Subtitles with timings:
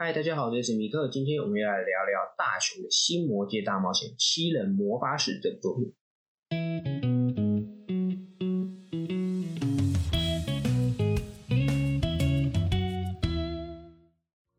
[0.00, 1.08] 嗨，大家好，这是米克。
[1.08, 5.92] 今天我们要来聊聊大雄的新魔界大冒险《七人魔法使》这部作品。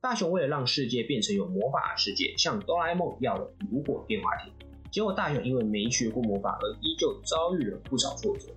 [0.02, 4.52] 大雄为了让世界变成有魔法的世界，向哆啦 A 梦要了如果电话亭。
[4.92, 8.50] 结果大雄因为没学过魔法，而依旧遭遇了不少挫折。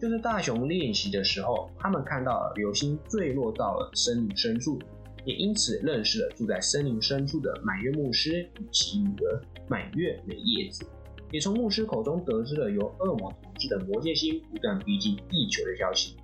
[0.00, 4.80] 就是大雄练习的时候，他们看到了流星坠落到了森林深处，
[5.24, 10.84] 也因此认识了住在森林深处的满月牧师与其女儿满月美叶子，
[11.30, 16.16] 也从牧师口中得知了由恶魔统治的魔界星不断逼近地球的消息。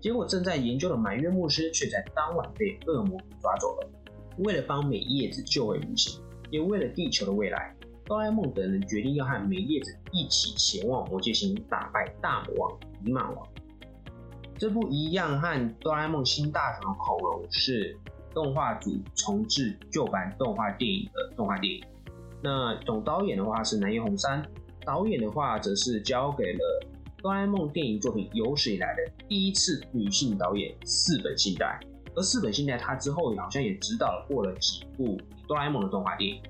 [0.00, 3.90] 结果正在研究的满月牧师却在当晚被恶魔抓走了。
[4.38, 6.20] 为了帮美叶子救回母亲，
[6.50, 7.76] 也为了地球的未来。
[8.06, 13.46] 哆啦 A 梦等人决定要和美叶子一起前往魔界星，打败大魔王伊玛王。
[14.58, 17.96] 这部一样和哆啦 A 梦新大雄的恐龙是
[18.34, 21.82] 动画组重置旧版动画电影的动画电影。
[22.42, 24.42] 那总导演的话是南野宏三，
[24.84, 26.86] 导演的话则是交给了
[27.18, 31.78] 哆啦 A 梦电影作品有史以来的第一次女性导演四本信代。
[32.16, 36.42] 而四本信代他之后好像也指导过了几部哆啦 A 梦的动画电影。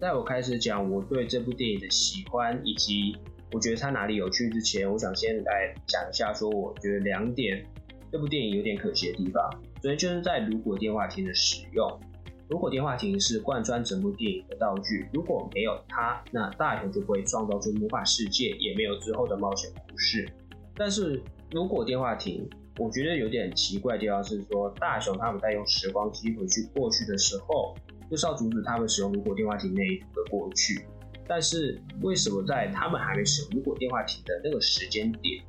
[0.00, 3.14] 在我开始讲我对这部电影的喜欢，以及
[3.52, 7.62] 我觉得它哪里有趣之前，我想先来讲一下，说我觉得两点
[8.10, 9.50] 这部电影有点可惜的地方。
[9.82, 12.00] 所以就是在如果电话亭的使用，
[12.48, 20.28] 如果电话亭是贯穿整部电影的道具，如果没有它，那大雄就不会创造出魔法世界，也没有之后的冒险故事。
[20.74, 27.74] 但是如果电话亭，我觉得有点奇怪的地方是说，大雄他们在用时光机回去过去的时候。
[28.10, 30.84] 就是要阻止他们使用如果电话亭那一的过去，
[31.28, 35.40] 但是为什么在他们还没使用如果电话亭的那个时间点，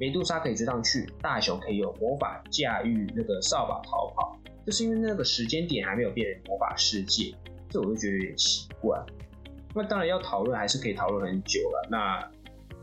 [0.00, 4.38] 美杜莎可以追上去，大雄可以用魔法驾驭那个扫把逃跑？
[4.66, 7.34] 就是因为那个时间点还没有变成魔法世界，
[7.68, 8.98] 这我就觉得有点奇怪。
[9.74, 12.30] 那当然要讨论还是可以讨论很久了，那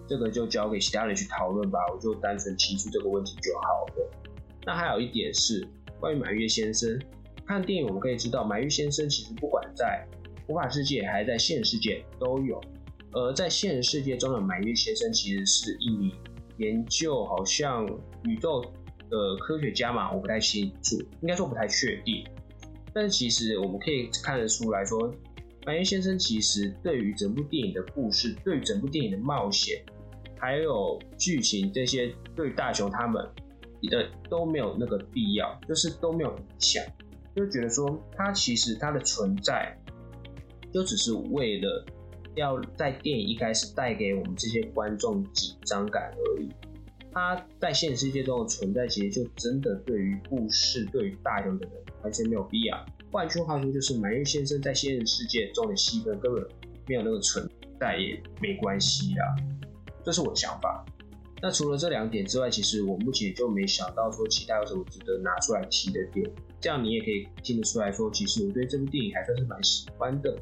[0.07, 4.11] 这个就交给其他人去讨论吧，我就单纯提出这个问题就好了。
[4.65, 5.67] 那还有一点是
[5.99, 6.99] 关于满月先生。
[7.47, 10.05] 看电影我们可以知道，满月先生其实不管在
[10.47, 12.61] 魔法世界还是在现实世界都有。
[13.13, 16.13] 而在现实世界中的满月先生其实是一名
[16.61, 17.85] 研究好像
[18.23, 18.61] 宇宙
[19.09, 22.23] 的科学家嘛，我不太清楚，应该说不太确定。
[22.93, 25.13] 但是其实我们可以看得出来说，
[25.65, 29.83] 满玉先生其实对于整部电影的故事，对于整部电影的冒险，
[30.37, 33.25] 还有剧情这些，对大雄他们
[33.89, 36.83] 的都没有那个必要，就是都没有影响。
[37.35, 39.73] 就觉得说，他其实他的存在，
[40.73, 41.85] 就只是为了
[42.35, 46.49] 要在电影一开始带给我们这些观众紧张感而已。
[47.13, 52.85] 它在现实世界中的存在，其实就真的对于故事、对于大雄的人完全没有必要。
[53.11, 56.41] 换句话说，就是满月先生在现实世界中的戏份根本
[56.87, 57.45] 没有那个存
[57.79, 59.35] 在，也没关系啦。
[60.03, 60.85] 这是我的想法。
[61.41, 66.31] 那除了这两点之外，其实我目前就没想到说其他有什么值得拿出来提的点。
[66.61, 70.33] 这样你也可以听得出来说，其实我对这部电影还算是蛮喜欢的。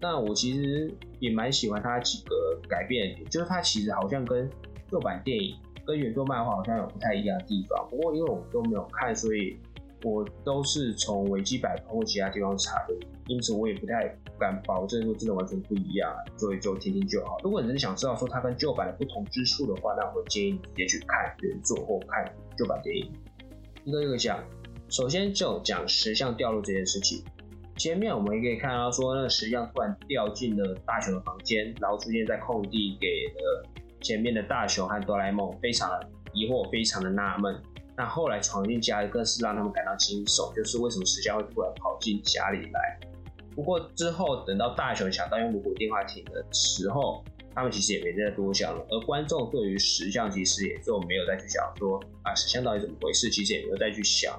[0.00, 4.48] 那我其实也蛮喜欢它几个改变，就是它其实好像跟
[4.90, 5.54] 旧版电影、
[5.86, 7.86] 跟原作漫画好像有不太一样的地方。
[7.90, 9.58] 不过因为我都没有看，所以
[10.02, 12.94] 我都是从维基百科或其他地方查的，
[13.26, 17.36] 因此我也不太敢保证说真的完全不一样，所以就听听就好。
[17.44, 22.24] 如果你真的想知道说它跟旧版的不同之处的话，那我建议你直接去看原作或看
[22.56, 23.12] 旧版电影。
[23.84, 24.42] 一个一个讲，
[24.88, 27.22] 首先就讲石像掉落这件事情。
[27.80, 33.66] 前面我们也可以看到说，那个石像突然掉进了大雄的房间，然后出现在空地，给了
[34.02, 37.58] 前面的大雄和哆啦 A 梦非常的疑惑，非常的纳闷。
[37.96, 43.00] 那后来闯进家里，更是让他们感到惊悚，就是为什么石像会突然跑进家里来。
[43.54, 47.24] 不过之后等到大雄想到用如果电话亭的时候，
[47.54, 48.86] 他们其实也没再多想了。
[48.90, 54.38] 而观众对于石像其实也就没有再去想说啊石像到底怎么回事，其实也没有再去想。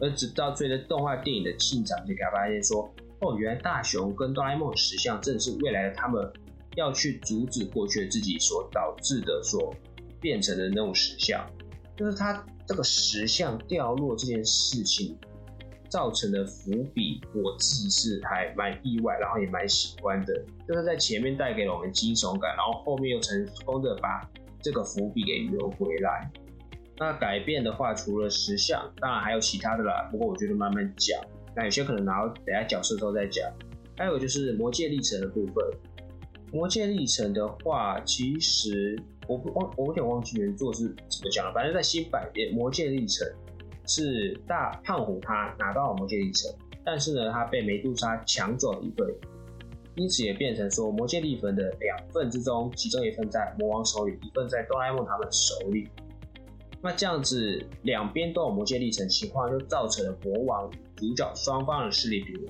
[0.00, 6.32] 而直到追着动画电影的进展，就给他发现说，哦，原来大雄跟哆啦 A 梦石像正是未来的他们
[6.76, 9.74] 要去阻止过去的自己所导致的，所
[10.20, 11.44] 变成的那种石像，
[11.96, 15.16] 就是他这个石像掉落这件事情。
[15.88, 20.34] 造成的伏笔，我自己是还蛮意外，然后也蛮喜欢的。
[20.66, 24.28] 就是在前面带给了我们惊悚感，然后后面又成功的把
[24.60, 26.28] 这个伏笔给留回来。
[26.98, 30.08] 那改变的话，除了石像，当然还有其他的啦。
[30.10, 31.20] 不过我觉得慢慢讲，
[31.54, 33.46] 那有些可能拿到等下角色之后再讲。
[33.96, 35.64] 还有就是魔界历程的部分。
[36.52, 41.52] 魔界历程的话，其实我不忘，我有点忘记原作是怎么讲了。
[41.52, 43.26] 反正在新版面魔界历程。
[43.88, 46.52] 是大胖虎他拿到了魔戒历程，
[46.84, 49.06] 但是呢，他被梅杜莎抢走了一份，
[49.94, 55.88] 因此也变成说魔戒历程的两份之中，其中一份在魔王手里，一份在哆啦 A 梦他们手里。
[56.82, 62.48] 那这样子两边都有魔戒历程情况，就造成了魔王主角双方的势力平衡，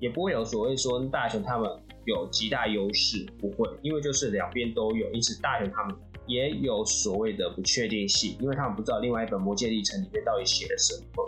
[0.00, 1.70] 也不会有所谓说大雄他们
[2.04, 5.94] 有极大优势，不会，因为就是两边都有，因此大雄他们
[6.26, 11.24] 也有所谓的不确定性，因为他们不知道另外一本魔戒历程里面到底写了什么。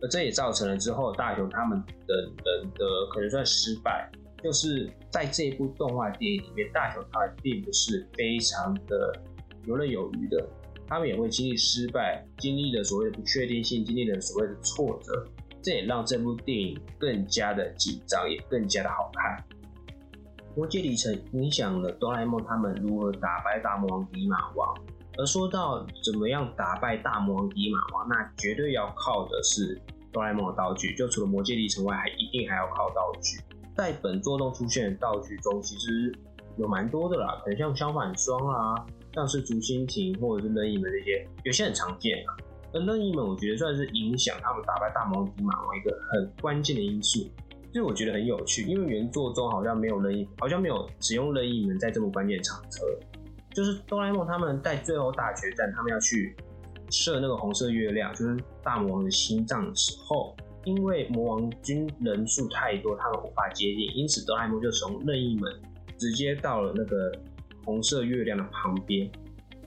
[0.00, 4.10] 而这也造成了之后大雄他们的人的可能算失败，
[4.42, 9.12] 就是在这一部动画电影里面，大雄他并不是非常的
[9.64, 10.44] 游刃有余的，
[10.92, 15.26] 他们也会经历失败，经历了所谓的不确定性，经历了所谓的挫折，
[15.62, 19.42] 这也让这部电影更加的紧张，也更加的好看。
[20.54, 24.68] 魔戒里程影响了哆啦 A 梦他们如何打败大魔王迪马王。
[25.16, 29.80] 而说到怎么样打败大魔王迪马王，那绝对要靠的是
[30.12, 30.94] 哆啦 A 梦的道具。
[30.94, 33.40] 就除了魔戒历程外，还一定还要靠道具。
[33.74, 36.14] 在本作中出现的道具中，其实
[36.58, 42.36] 有蛮多的啦，可能像相反双啦，像是竹蜻蜓或者是任意门这些，有些很常见啊。
[42.72, 47.28] 而任意门，我觉得算是影响他们打败大魔王迪马王一个很关键的因素。
[47.72, 52.98] 就是我觉得很有趣，因为原作中好像没有任意，好像没有使用任意门在这么关键场合。
[53.54, 56.34] 就是哆啦 A 梦他们在最后大决战，他们要去
[56.90, 65.50] 射那个红色月亮，就是大魔王的心脏的时候，因为魔王军人数太多，他们无法接近，因此哆啦 A 梦就从任意门
[65.98, 67.12] 直接到了那个
[67.64, 69.10] 红色月亮的旁边。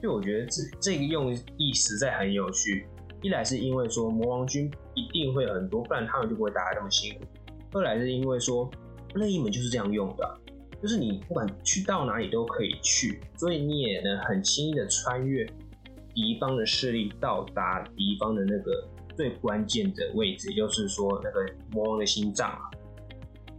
[0.02, 2.86] 就我觉得这这个用意实在很有趣，
[3.22, 7.24] 一来是因为说魔王军一定会很多，不然他们就不会打得那么辛苦；
[7.72, 8.70] 二来是因为说
[9.14, 10.38] 任意门就是这样用的。
[10.82, 15.44] 就是你不管去到哪里都可以去，所以你也能很轻易的穿越
[16.14, 22.70] 敌方的势力，到达敌方的那个最关键的位置，也就是说那个魔王的心脏啊。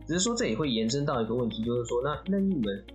[0.06, 2.86] 只是说这也会延伸到一个问题，就是说那任意门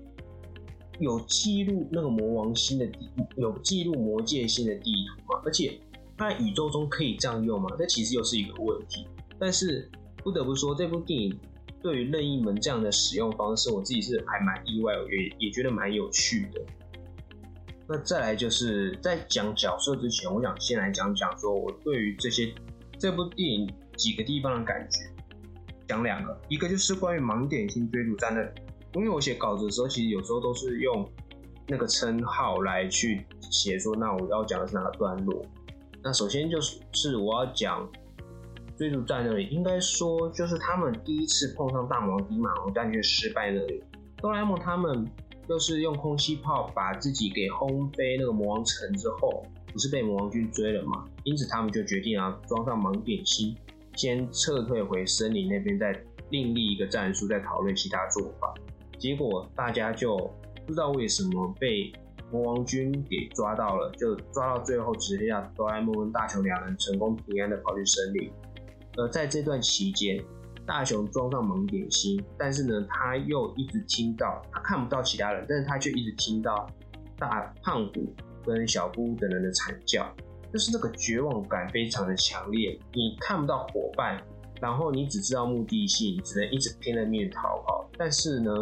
[0.98, 5.42] 有记录那个魔王星的地，有记录魔界星的地图吗？
[5.44, 5.78] 而且
[6.16, 7.68] 它宇宙中可以这样用吗？
[7.78, 9.06] 这其实又是一个问题。
[9.38, 11.38] 但是不得不说，这部电影。
[11.82, 16.60] 对于任意门这样的使用方式，我自己是还蛮意外，也也觉得蛮有趣的。
[17.88, 22.54] 那再来就是在讲角色之前，我想先来讲讲说我对于这些
[22.96, 25.00] 这部电影几个地方的感觉。
[25.88, 28.54] 讲两个，一个就是关于盲点星追逐战的，
[28.94, 31.08] 因为我写稿子的时候，其实有时候都是用
[31.66, 35.44] 那个称号来去写，说那我要讲的是哪个段落。
[36.02, 37.88] 那首先就是是我要讲。
[38.74, 43.84] 追逐战那里，应该说就是他们第一次碰上大魔王迪马王，但却失败那里。
[44.16, 45.06] 哆啦 A 梦他们
[45.46, 51.04] 就是用空气炮把自己给轰飞那个魔王城之后，不是被魔王军追了嘛？
[51.22, 53.54] 因此他们就决定啊装上盲点星，
[53.94, 55.94] 先撤退回森林那边，再
[56.30, 58.52] 另立一个战术，再讨论其他做法。
[59.02, 60.16] 结果大家就
[60.64, 61.92] 不知道为什么被
[62.30, 68.30] 魔王军给抓到了，就抓到最后，只剩下哆啦 A 梦跟大雄两人成功平安的跑去森林。
[68.96, 70.22] 而在这段期间，
[70.64, 76.64] 大雄装上盲点星，但是呢，他又一直听到，他看不到其他人，但是他却一直听到
[77.18, 78.14] 大胖虎
[78.46, 80.06] 跟小姑等人的惨叫，
[80.52, 82.78] 就是那个绝望感非常的强烈。
[82.92, 84.22] 你看不到伙伴，
[84.60, 87.90] 然后你只知道目的性，只能一直拼了命逃跑。
[87.98, 88.52] 但是呢，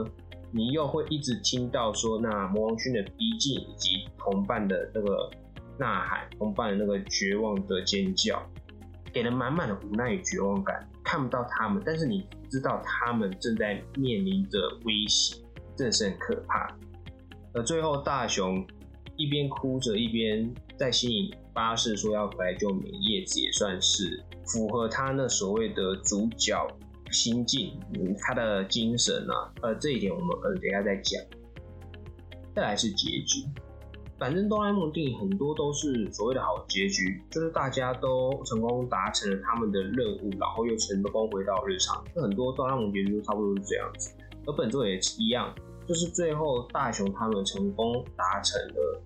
[0.53, 5.31] 你又会一直听到说那魔王军的逼近，以及同伴的那个
[5.79, 8.43] 呐喊，同伴的那个绝望的尖叫。
[9.13, 15.37] 给人满满的无奈与绝望感，看不到他们，但是你知道他们正在面临着威胁，
[15.77, 16.77] 真的是很可怕。
[17.53, 18.65] 而最后大雄
[19.17, 26.65] 一边哭着，一边在心里发誓说要回来救美叶子，也算是符合他那所谓的主角
[27.11, 27.79] 心境，
[28.19, 29.53] 他的精神啊。
[29.63, 31.21] 呃，这一点我们呃等下再讲。
[32.55, 33.47] 再来是结局。
[34.19, 42.05] 反正哆啦 A 梦电影很多都是所谓的好结局，就是大家都成功达成了他们的任务，然后又成功回到日常。
[42.15, 44.13] 很多哆啦 A 梦结局都差不多是这样子，
[44.47, 45.55] 而本作也一样，
[45.87, 49.03] 就是最后大雄他们成功达成了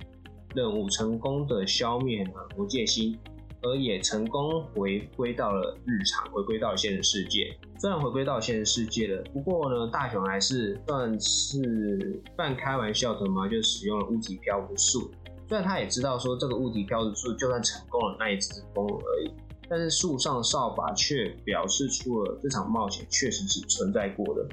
[0.52, 3.16] 任务，成功的消灭了魔界星。
[3.64, 7.56] 而也成功回归到了日常，回归到现实世界。
[7.80, 15.11] 虽然回归到现实世界了，不过呢，大雄还是算是半开玩笑的嘛，就使用了物体漂浮术。
[15.49, 19.30] 虽然他也知道说这个物体漂浮术就算成功了，那也只是风而已。
[19.68, 24.47] 但是树上的扫把却表示出了这场冒险确实是存在过的。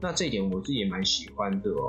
[0.00, 1.88] 那这一点我自己也蛮喜欢的哦。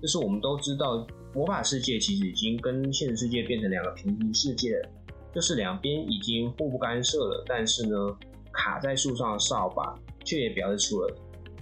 [0.00, 4.88] 就是我们都知道，魔法世界其实已经跟现实世界变成两个平行世界了。
[5.34, 7.96] 就是两边已经互不干涉了，但是呢，
[8.52, 11.16] 卡在树上的扫把却也表示出了，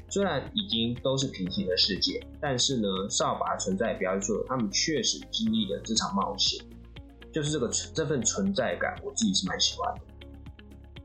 [0.09, 6.65] 虽然已经都是平行的世界，但是呢，扫把存在表示出了他们确实经历了这场冒险，
[7.33, 10.01] 就是这个这份存在感，我自己是蛮喜欢的。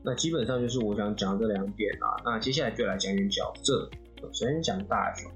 [0.02, 2.14] 那基本上就是我想讲这两点啊。
[2.24, 3.90] 那接下来就来讲讲角色。
[4.32, 5.30] 首先讲大雄。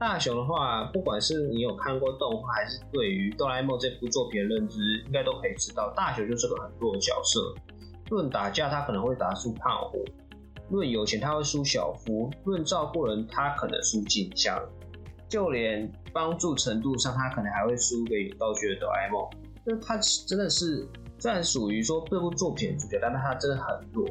[0.00, 7.54] 大雄的话，不管是你有看过动画，还是对于哆啦 A 梦这部作品的认知，应该都可以知道，大雄就是个很弱的角色。
[8.08, 10.02] 论打架，他可能会打输胖虎；
[10.70, 14.58] 论有钱，他会输小夫；论照顾人，他可能输静香；
[15.28, 19.28] 就连帮助程度上，他可能还会输给有道具的哆啦 A 梦。
[19.66, 20.88] 就他真的是。
[21.18, 24.08] 虽然属于说这部作品的主角，但是他真的很弱。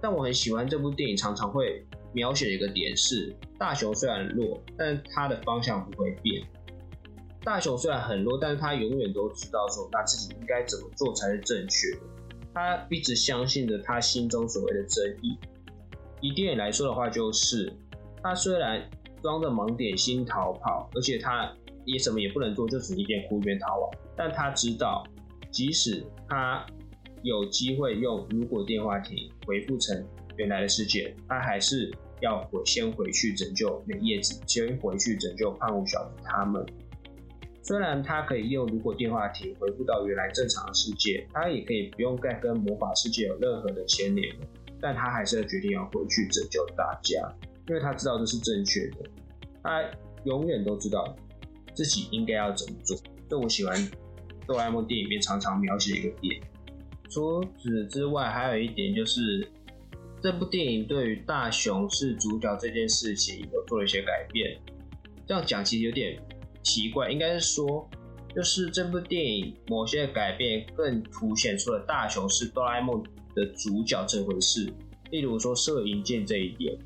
[0.00, 6.42] 但我很喜欢这部电影，常常会描写的一个点是：大雄虽然弱，但他的方向不会变。
[7.44, 12.00] 大雄虽然很弱，但是他永远都知道说他自己应该怎么做才是正确的。
[12.54, 15.36] 他一直相信着他心中所谓的正义。
[16.22, 17.70] 以电影来说的话，就是
[18.22, 18.88] 他虽然
[19.22, 21.54] 装着盲点心逃跑，而且他
[21.84, 25.04] 也什么也不能做，就只一边哭一边逃亡，但他知道。
[25.52, 26.66] 即使他
[27.22, 30.04] 有机会用如果电话亭回复成
[30.36, 36.64] 原来的世界，他还是要回先回去拯救美叶子，先回去拯救胖虎小子他们。
[37.62, 44.34] 虽然他可以用如果电话亭回复到原来正常的世界，他也可以不用再跟魔法世界有任何的牵连，
[44.80, 47.32] 但他还是决定要回去拯救大家，
[47.68, 48.98] 因为他知道这是正确的。
[49.62, 49.84] 他
[50.24, 51.16] 永远都知道
[51.74, 52.96] 自己应该要怎么做。
[53.28, 53.76] 这我喜欢。
[54.46, 56.40] 哆啦 A 梦电影里面常常描写一个点。
[57.10, 59.44] 除此之外，还有一点就是，
[60.22, 64.58] 这部电影对于大雄是主角这件事情有做了一些改变。
[65.26, 66.18] 这样讲其实有点
[66.62, 67.88] 奇怪，应该是说，
[68.34, 73.02] 就是这部电影某些改变更凸显出了大雄是哆啦 A 梦
[73.34, 74.72] 的主角这回事。
[75.10, 76.76] 例如说射银箭这一点，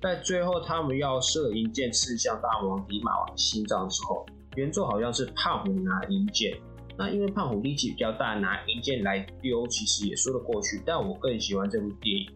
[0.00, 6.56] 在最后他们要射银箭刺向大魔王迪马王心脏的时候，原作好像是胖虎拿银箭。
[6.96, 10.80] 那因为胖虎力气比较大，拿银剑来丢其实也说得过去。
[10.86, 12.30] 但我更喜欢这部电影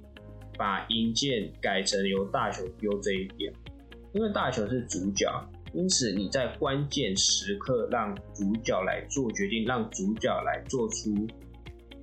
[0.60, 3.50] 把银剑改成由大雄丢这一点，
[4.12, 5.26] 因为大雄是主角，
[5.72, 11.26] 因此你在关键时刻让主角来做决定，让主角来做出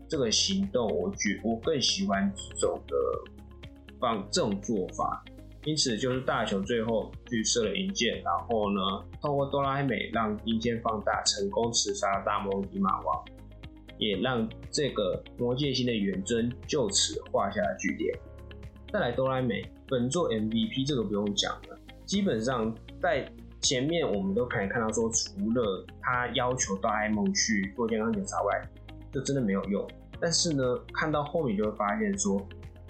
[0.10, 2.96] 这个行动，我觉我更喜欢这种的
[4.00, 5.24] 方这种做法。
[5.64, 8.82] 因此，就是大雄最后去射了银箭，然后呢，
[9.22, 13.24] 透过哆啦 A 梦让银箭放大，成功刺杀了大魔王迪马王，
[14.00, 18.18] 也让这个魔界星的远征就此画下了句点。
[18.98, 28.68] 再来，哆啦 A 美本作 MVP 这个不用讲了，基本上在前面我们都可以看到说，除了他要求哆啦 A 梦去做健康检查外，
[29.14, 29.88] 就真的没有用。
[30.20, 32.42] 但是呢，看到后面就会发现说，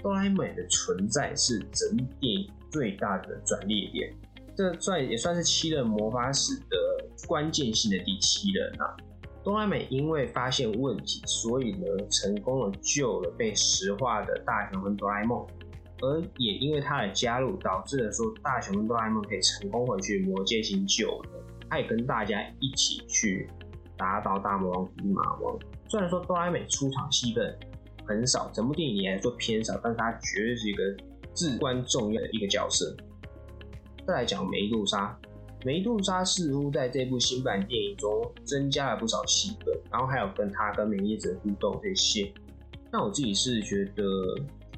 [0.02, 2.50] 哆啦 A 美的存在是整电影。
[2.70, 4.14] 最大的转捩点，
[4.54, 6.78] 这算也算是七人魔法史的
[7.26, 8.94] 关键性的第七人啊。
[9.42, 15.48] 哆啦美因为发现问题，所以呢成功的救了被石化的大雄跟哆啦 A 梦，
[16.02, 21.30] 而也因为他的加入，导致了说大雄跟哆啦 A 梦可以成功回去魔界星救了，
[21.70, 23.50] 他也跟大家一起去
[23.98, 25.58] 打倒大魔王迪马王。
[25.88, 27.58] 虽然说哆啦美出场戏份
[28.06, 30.84] 很少，整部电影来说偏少，但是他绝对是一个。
[31.38, 32.98] 至关重要的一个角色。
[34.08, 35.16] 再来讲梅杜莎，
[35.64, 38.10] 梅杜莎似乎在这部新版电影中
[38.44, 42.34] 增加了不少戏份，然后还有跟他跟美叶子的互动这些。
[42.92, 44.04] 那我自己是觉得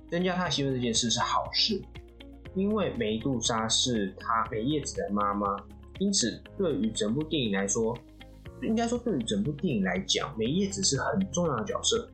[0.10, 1.82] 增加他的戏份这件事是好事，
[2.56, 5.56] 因为梅杜莎是他美叶子的妈妈，
[6.00, 7.98] 因此对于整部电影来说，
[8.62, 12.10] 应该说对于整部电影来讲，美叶子是很重要的角色，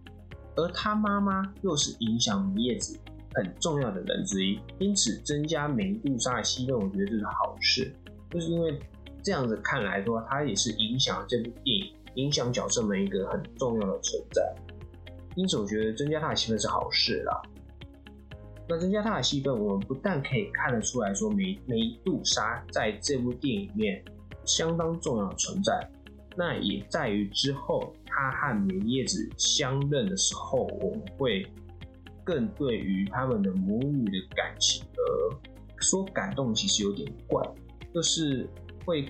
[0.56, 3.00] 而他妈妈又是影响美叶子。
[3.38, 7.94] 很重要的人之一，因此增加梅杜莎的戏份，我觉得这是好事。
[8.32, 8.80] 就是因为
[9.22, 14.42] 这样子看来说，它也是影响这部电影、影响角色们一个很重要的存在。
[15.36, 17.42] 因此，我觉得增加他的戏份是好事啦。
[18.68, 24.04] 那增加他的戏份，我们不但可以看得出来说梅梅杜莎在这部电影里面
[24.46, 25.88] 相当重要的存在，
[26.36, 31.46] 那也在于之后他和梅叶子相认的时候，我们会。
[32.28, 35.38] 更对于他们的母女的感情而
[35.80, 37.40] 说感动，其实有点怪，
[37.94, 38.50] 就是
[38.84, 39.08] 会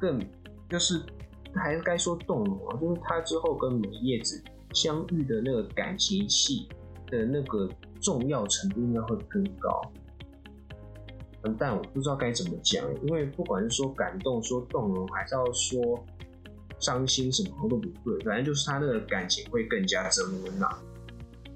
[0.00, 0.18] 更
[0.70, 0.98] 就是
[1.54, 4.42] 还是该说动容啊，就是他之后跟美叶子
[4.72, 6.66] 相遇的那个感情戏
[7.18, 7.68] 的那个
[8.00, 9.80] 重要程度应该会更高。
[11.58, 16.02] 但我不知道该怎么讲，因为不管是说感动、说动容，还是要说
[16.78, 20.66] 伤心，什么都不对，反正就是他那个感情会更加增温呐。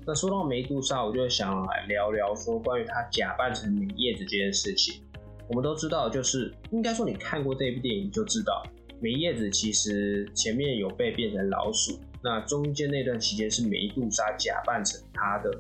[0.07, 5.03] 那说到梅杜莎，我就想来聊聊说关于她假扮成美叶子这件事情。
[5.49, 8.63] 我们都知道，就是应该说你看过这部电影就知道，
[9.01, 15.51] 梅叶子其实前面有被变成老鼠，那中间那段期间是梅杜莎假扮成她的。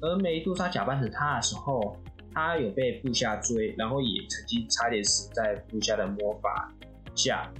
[0.00, 1.96] 而梅杜莎假扮成她的时候，
[2.34, 6.72] 她有被部下追，然后也曾经差点死在部下的魔法
[7.14, 7.52] 下。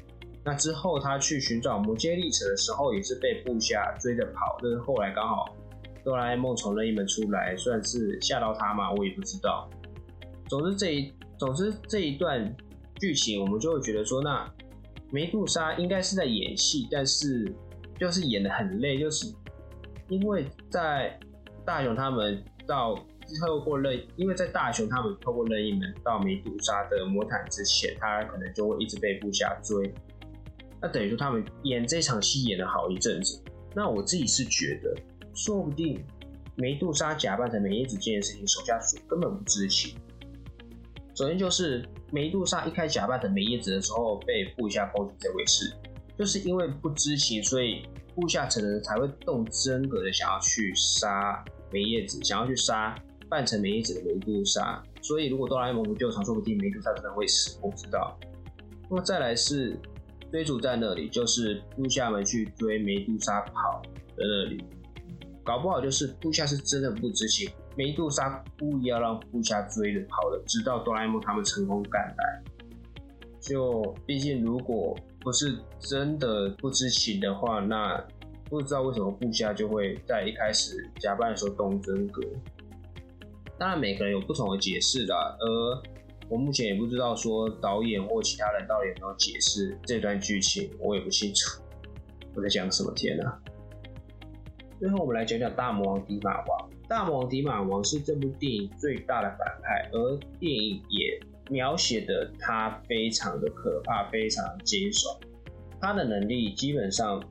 [0.43, 4.57] 那之后，他去寻找魔戒历程的时候，也是被部下追着跑。
[4.63, 5.55] 但是后来刚好
[6.03, 8.91] 哆啦 A 梦从任意门出来，算是吓到他嘛？
[8.93, 9.69] 我也不知道。
[10.49, 12.57] 总之这一总之这一段
[12.99, 14.51] 剧情，我们就会觉得说，那
[15.11, 17.55] 梅杜莎应该是在演戏，但是
[18.01, 19.31] 就是演的很累，就是
[20.09, 21.21] 因为在
[21.65, 22.95] 大雄他们到
[23.47, 29.93] 透过任，因为在大雄他们透过任意门到梅杜莎的魔毯之前，他可能就会一直被部下追。
[30.81, 33.41] 那等于说他们演这场戏演了好一阵子。
[33.75, 34.97] 那我自己是觉得，
[35.35, 36.03] 说不定
[36.57, 39.95] 梅杜莎假扮成美叶子这件事情，手下属根本不知情。
[41.15, 45.73] 首先就是梅杜莎一开假扮成美叶子的时候，被部下攻击这回事，
[46.21, 52.95] 就是因为不知情，所以部下成人才会动真格的想要去杀梅叶子，想要去杀
[53.27, 54.83] 扮成美叶子的梅杜莎。
[55.01, 58.19] 所以如果哆啦 A 梦不救场，说不定梅杜莎真的会死，我知道。
[58.91, 59.75] 那么再来是。
[60.31, 63.83] 追逐在那里，就是部下们去追梅杜莎跑
[64.17, 64.63] 的那里，
[65.43, 72.43] 搞不好就是部下是真的不知情，梅杜莎故意要让部下追着跑的，直到哆啦 A 梦他们成功赶来。
[73.41, 78.03] 就毕竟如果不是真的不知情的话，那
[78.49, 82.23] 不知道为什么部下就会在一开始假扮说动真格。
[83.59, 85.83] 当然每个人有不同的解释啦，而。
[86.31, 91.61] 我目前也不知道说导演或其他人到底有没有解释这段剧情，我也不清楚。
[92.37, 93.37] 我在讲什么天啊？
[94.79, 96.71] 最后我们来讲讲大魔王迪马王。
[96.89, 105.19] 大魔王迪马王是这部电影最大的反派，而电影也描写的他非常的可怕，非常惊悚。
[105.81, 107.23] 他的能力基本上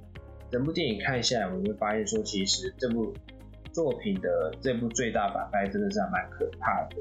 [0.52, 3.14] 整部电影看下来，我们会发现说，其实这部
[3.72, 6.98] 作品的这部最大反派真的是还蛮可怕的。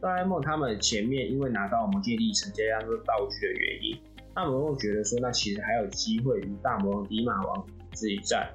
[0.00, 3.98] 哆啦 A 梦他们前面因为拿到魔界历程这样的道具的原因，
[4.34, 8.48] 他们会觉得说，那其实还有机会与大魔王迪马王自己战。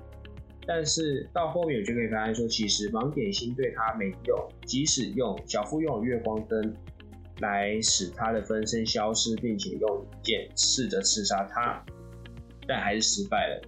[0.67, 6.75] 但是到后面我就可以发现说，其实盲点星对他没用，即使用小夫用月光灯
[7.41, 11.83] 来使他的分身消失，并且用剑试着刺杀他，
[12.65, 13.61] 但还是失败了。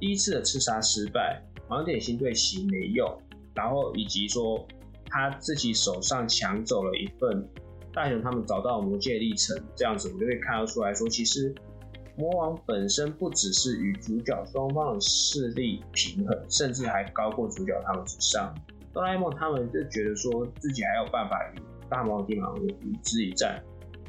[0.00, 3.20] 第一次的刺杀失败，盲点星对其没用，
[3.54, 4.66] 然后以及说。
[5.12, 7.44] 他自己手上抢走了一份
[7.92, 11.52] 大雄他们找到魔界历程，这样子我们就可以看得出来说，其实
[12.16, 18.54] 魔王本身不只是与主角双方的势力平衡，甚至还高过主角他们之上。
[18.92, 21.58] 哆啦 A 梦他们就觉得说自己还有办法与
[21.90, 23.62] 大魔王地马王与之一战，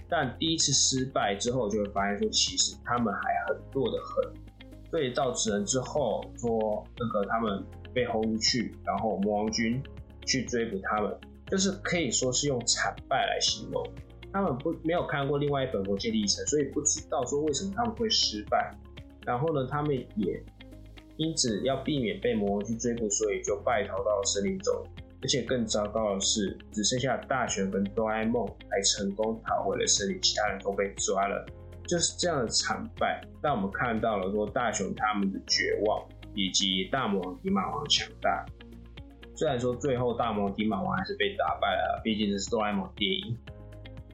[0.08, 4.34] 但第一次失败之后，就会发现说其实他们还很弱的很，
[4.92, 7.62] 所以造成之后说那个他们
[7.94, 9.84] 被轰去，然后魔王军。
[10.24, 11.18] 去追捕他们，
[11.48, 13.84] 就是可以说是用惨败来形容。
[14.32, 18.72] 他们不没有看过另外一本魔戒历程，所以不知道说为什么他们会失败。
[19.26, 20.44] 然后呢，他们也
[21.18, 24.86] 因此要避免被魔王去追捕，所以就败逃到森林中。
[25.22, 31.46] 而且更糟糕的是，只剩下大雄跟哆啦 A 梦还成功逃回了森林，其他人都被抓了。
[31.88, 38.46] 就是这样的惨败，让我们看到了说大雄他们的绝望，以及大魔王迪马王强大。
[39.36, 43.38] 虽然说最后大魔王迪马王还是被打败了，毕竟这是哆啦 A 梦电影。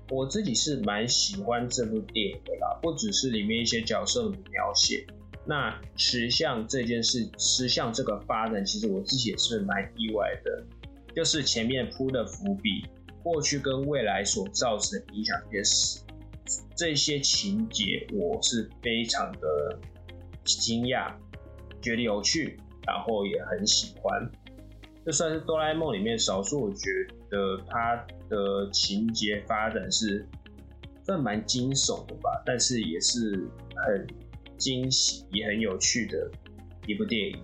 [0.10, 5.06] 我自己是蛮喜欢这部电影的啦，不只是里面一些角色的描写，
[5.46, 10.64] 那石像这件事，石像这个发展，其实我自己也是蛮意外的。
[11.18, 12.86] 就是前面铺的伏笔，
[13.24, 16.00] 过去跟未来所造成的影响这些事，
[16.76, 19.80] 这些情节我是非常的
[20.44, 21.12] 惊讶，
[21.82, 24.30] 觉得有趣，然后也很喜欢。
[25.04, 26.92] 这算是哆啦 A 梦里面少数，我觉
[27.32, 27.96] 得它
[28.30, 30.24] 的情节发展是
[31.04, 34.08] 算蛮惊悚的吧，但是也是很
[34.56, 36.30] 惊喜，也很有趣的
[36.86, 37.40] 一部电影。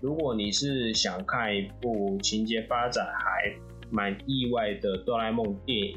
[0.00, 3.52] 如果你是想看一部情节发展还
[3.90, 5.96] 蛮意外的哆啦 A 梦电影，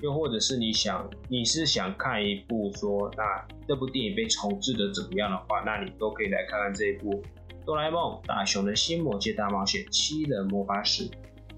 [0.00, 7.22] 又或者是你想你是想看一部说那这部电影被重置的怎么样的话，那你都可以来看看这一部。
[7.66, 11.10] 哆啦 A 梦大雄的新魔界大冒险七人魔法史，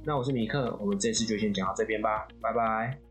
[0.05, 3.10] 那我是米克，我们这次就先讲到这边吧，拜拜。